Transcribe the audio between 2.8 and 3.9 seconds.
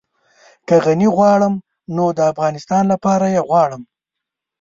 لپاره يې غواړم.